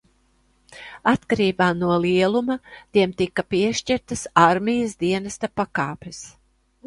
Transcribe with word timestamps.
Atkarībā 1.09 1.65
no 1.81 1.97
lieluma, 2.05 2.55
tiem 2.97 3.13
tika 3.19 3.45
piešķirtas 3.55 4.25
armijas 4.45 4.97
dienesta 5.05 5.51
pakāpes. 5.61 6.25